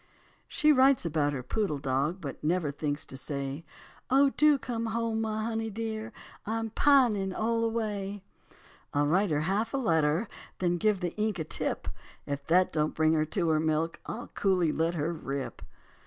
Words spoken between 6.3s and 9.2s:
I'm pining all away." I'll